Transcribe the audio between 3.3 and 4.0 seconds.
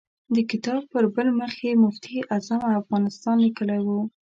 لیکلی و.